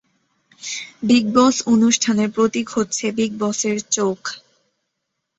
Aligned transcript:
Big 1.03 1.25
Boss 1.33 1.55
অনুষ্ঠানের 1.67 2.29
প্রতীক 2.31 2.67
হচ্ছে 2.69 3.05
বিগ 3.11 3.31
বসের 3.39 3.77
চোখ। 3.91 4.19